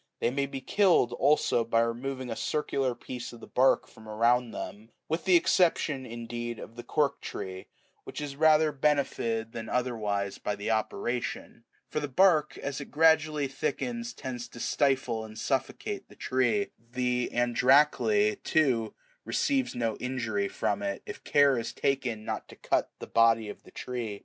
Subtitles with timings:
[0.19, 4.49] They may be killed, also, by removing a circular piece of the bark from around
[4.49, 7.65] them, with the exception, in deed, of the cork tree,9
[8.05, 12.89] which is rather benefitted than other wise by the operation; for the bark as it
[12.89, 19.97] gradually thickens tends to stifle and suffocate the tree: the andrachle,10 too, re ceives no
[19.97, 24.19] injury from it, if care is taken not to cut the body of the tree.